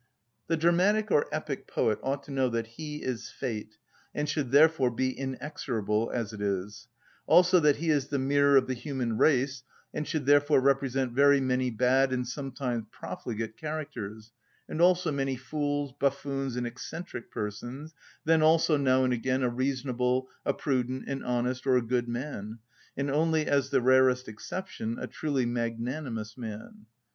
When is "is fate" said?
3.03-3.77